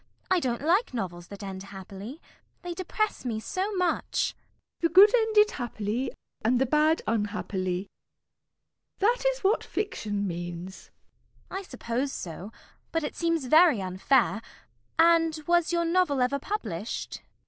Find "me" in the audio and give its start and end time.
3.23-3.39